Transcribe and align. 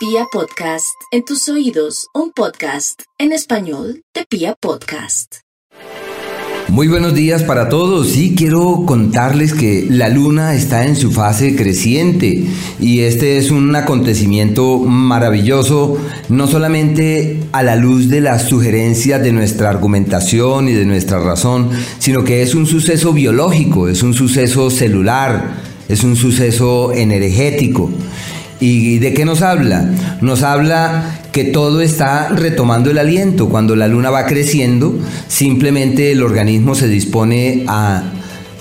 Pia 0.00 0.24
Podcast, 0.32 0.94
en 1.12 1.26
tus 1.26 1.46
oídos, 1.50 2.06
un 2.14 2.32
podcast 2.34 3.02
en 3.18 3.32
español 3.32 4.00
de 4.14 4.24
Pia 4.24 4.56
Podcast. 4.58 5.40
Muy 6.68 6.88
buenos 6.88 7.14
días 7.14 7.42
para 7.42 7.68
todos. 7.68 8.08
Sí, 8.08 8.34
quiero 8.34 8.84
contarles 8.86 9.52
que 9.52 9.86
la 9.90 10.08
luna 10.08 10.54
está 10.54 10.86
en 10.86 10.96
su 10.96 11.12
fase 11.12 11.54
creciente 11.54 12.46
y 12.80 13.00
este 13.00 13.36
es 13.36 13.50
un 13.50 13.76
acontecimiento 13.76 14.78
maravilloso, 14.78 15.98
no 16.30 16.46
solamente 16.46 17.42
a 17.52 17.62
la 17.62 17.76
luz 17.76 18.08
de 18.08 18.22
las 18.22 18.44
sugerencias 18.44 19.22
de 19.22 19.32
nuestra 19.32 19.68
argumentación 19.68 20.70
y 20.70 20.72
de 20.72 20.86
nuestra 20.86 21.18
razón, 21.18 21.68
sino 21.98 22.24
que 22.24 22.40
es 22.40 22.54
un 22.54 22.66
suceso 22.66 23.12
biológico, 23.12 23.86
es 23.86 24.02
un 24.02 24.14
suceso 24.14 24.70
celular, 24.70 25.56
es 25.90 26.04
un 26.04 26.16
suceso 26.16 26.94
energético. 26.94 27.90
¿Y 28.60 28.98
de 28.98 29.14
qué 29.14 29.24
nos 29.24 29.40
habla? 29.40 29.88
Nos 30.20 30.42
habla 30.42 31.18
que 31.32 31.44
todo 31.44 31.80
está 31.80 32.28
retomando 32.28 32.90
el 32.90 32.98
aliento. 32.98 33.48
Cuando 33.48 33.74
la 33.74 33.88
luna 33.88 34.10
va 34.10 34.26
creciendo, 34.26 34.98
simplemente 35.28 36.12
el 36.12 36.22
organismo 36.22 36.74
se 36.74 36.86
dispone 36.86 37.64
a 37.66 38.02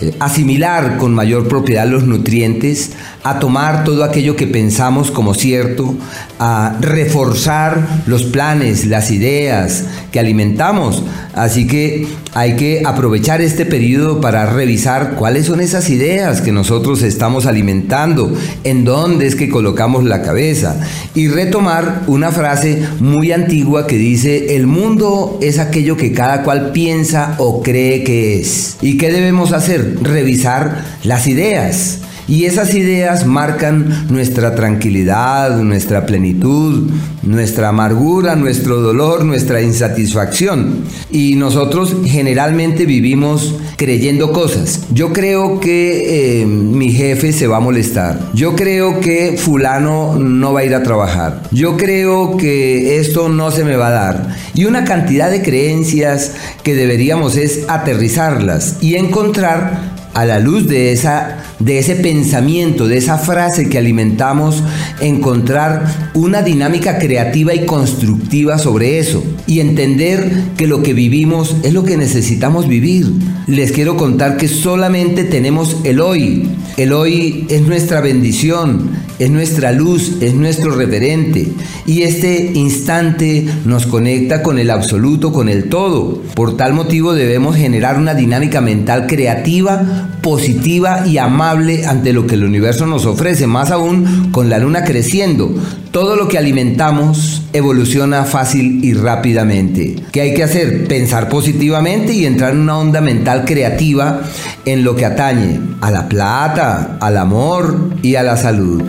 eh, 0.00 0.14
asimilar 0.20 0.96
con 0.96 1.12
mayor 1.12 1.48
propiedad 1.48 1.84
los 1.84 2.04
nutrientes, 2.04 2.92
a 3.24 3.40
tomar 3.40 3.82
todo 3.82 4.04
aquello 4.04 4.36
que 4.36 4.46
pensamos 4.46 5.10
como 5.10 5.34
cierto, 5.34 5.96
a 6.38 6.76
reforzar 6.80 8.04
los 8.06 8.22
planes, 8.22 8.86
las 8.86 9.10
ideas 9.10 9.86
que 10.12 10.20
alimentamos. 10.20 11.02
Así 11.34 11.66
que 11.66 12.06
hay 12.34 12.56
que 12.56 12.82
aprovechar 12.84 13.40
este 13.40 13.66
periodo 13.66 14.20
para 14.20 14.46
revisar 14.46 15.14
cuáles 15.14 15.46
son 15.46 15.60
esas 15.60 15.90
ideas 15.90 16.40
que 16.40 16.52
nosotros 16.52 17.02
estamos 17.02 17.46
alimentando, 17.46 18.32
en 18.64 18.84
dónde 18.84 19.26
es 19.26 19.34
que 19.34 19.48
colocamos 19.48 20.04
la 20.04 20.22
cabeza 20.22 20.80
y 21.14 21.28
retomar 21.28 22.02
una 22.06 22.30
frase 22.30 22.82
muy 23.00 23.32
antigua 23.32 23.86
que 23.86 23.96
dice, 23.96 24.56
el 24.56 24.66
mundo 24.66 25.38
es 25.42 25.58
aquello 25.58 25.96
que 25.96 26.12
cada 26.12 26.42
cual 26.42 26.72
piensa 26.72 27.34
o 27.38 27.62
cree 27.62 28.04
que 28.04 28.40
es. 28.40 28.76
¿Y 28.80 28.96
qué 28.96 29.10
debemos 29.12 29.52
hacer? 29.52 29.98
Revisar 30.02 30.84
las 31.04 31.26
ideas 31.26 31.98
y 32.28 32.44
esas 32.44 32.74
ideas 32.74 33.26
marcan 33.26 34.06
nuestra 34.10 34.54
tranquilidad, 34.54 35.58
nuestra 35.62 36.04
plenitud, 36.04 36.90
nuestra 37.22 37.70
amargura, 37.70 38.36
nuestro 38.36 38.80
dolor, 38.80 39.24
nuestra 39.24 39.62
insatisfacción. 39.62 40.84
Y 41.10 41.36
nosotros 41.36 41.96
generalmente 42.04 42.84
vivimos 42.84 43.56
creyendo 43.76 44.32
cosas. 44.32 44.86
Yo 44.92 45.12
creo 45.12 45.58
que 45.58 46.42
eh, 46.42 46.46
mi 46.46 46.92
jefe 46.92 47.32
se 47.32 47.46
va 47.46 47.56
a 47.56 47.60
molestar. 47.60 48.20
Yo 48.34 48.54
creo 48.54 49.00
que 49.00 49.36
fulano 49.38 50.16
no 50.16 50.52
va 50.52 50.60
a 50.60 50.64
ir 50.64 50.74
a 50.74 50.82
trabajar. 50.82 51.42
Yo 51.50 51.76
creo 51.76 52.36
que 52.36 52.98
esto 52.98 53.28
no 53.28 53.50
se 53.50 53.64
me 53.64 53.76
va 53.76 53.88
a 53.88 53.90
dar. 53.90 54.36
Y 54.54 54.66
una 54.66 54.84
cantidad 54.84 55.30
de 55.30 55.42
creencias 55.42 56.32
que 56.62 56.74
deberíamos 56.74 57.36
es 57.36 57.64
aterrizarlas 57.68 58.76
y 58.82 58.96
encontrar 58.96 59.96
a 60.18 60.24
la 60.24 60.40
luz 60.40 60.66
de, 60.66 60.90
esa, 60.90 61.44
de 61.60 61.78
ese 61.78 61.94
pensamiento, 61.94 62.88
de 62.88 62.96
esa 62.96 63.18
frase 63.18 63.68
que 63.68 63.78
alimentamos, 63.78 64.64
encontrar 65.00 66.10
una 66.12 66.42
dinámica 66.42 66.98
creativa 66.98 67.54
y 67.54 67.64
constructiva 67.64 68.58
sobre 68.58 68.98
eso 68.98 69.22
y 69.46 69.60
entender 69.60 70.28
que 70.56 70.66
lo 70.66 70.82
que 70.82 70.92
vivimos 70.92 71.54
es 71.62 71.72
lo 71.72 71.84
que 71.84 71.96
necesitamos 71.96 72.66
vivir. 72.66 73.12
Les 73.46 73.70
quiero 73.70 73.96
contar 73.96 74.38
que 74.38 74.48
solamente 74.48 75.22
tenemos 75.22 75.76
el 75.84 76.00
hoy. 76.00 76.48
El 76.78 76.92
hoy 76.92 77.44
es 77.50 77.62
nuestra 77.62 78.00
bendición, 78.00 78.90
es 79.18 79.32
nuestra 79.32 79.72
luz, 79.72 80.18
es 80.20 80.34
nuestro 80.34 80.70
referente. 80.70 81.48
Y 81.86 82.02
este 82.02 82.52
instante 82.54 83.48
nos 83.64 83.84
conecta 83.84 84.44
con 84.44 84.60
el 84.60 84.70
absoluto, 84.70 85.32
con 85.32 85.48
el 85.48 85.70
todo. 85.70 86.22
Por 86.36 86.56
tal 86.56 86.74
motivo 86.74 87.14
debemos 87.14 87.56
generar 87.56 87.98
una 87.98 88.14
dinámica 88.14 88.60
mental 88.60 89.08
creativa 89.08 90.08
positiva 90.22 91.04
y 91.04 91.18
amable 91.18 91.84
ante 91.84 92.12
lo 92.12 92.28
que 92.28 92.36
el 92.36 92.44
universo 92.44 92.86
nos 92.86 93.06
ofrece, 93.06 93.48
más 93.48 93.72
aún 93.72 94.28
con 94.30 94.48
la 94.48 94.58
luna 94.58 94.84
creciendo. 94.84 95.52
Todo 95.90 96.16
lo 96.16 96.28
que 96.28 96.36
alimentamos 96.36 97.42
evoluciona 97.52 98.24
fácil 98.24 98.84
y 98.84 98.92
rápidamente. 98.92 99.96
¿Qué 100.12 100.20
hay 100.20 100.34
que 100.34 100.44
hacer? 100.44 100.86
Pensar 100.86 101.28
positivamente 101.28 102.12
y 102.12 102.26
entrar 102.26 102.52
en 102.52 102.60
una 102.60 102.78
onda 102.78 103.00
mental 103.00 103.44
creativa 103.44 104.20
en 104.64 104.84
lo 104.84 104.94
que 104.94 105.06
atañe 105.06 105.60
a 105.80 105.90
la 105.90 106.08
plata, 106.08 106.98
al 107.00 107.16
amor 107.16 107.90
y 108.02 108.16
a 108.16 108.22
la 108.22 108.36
salud. 108.36 108.82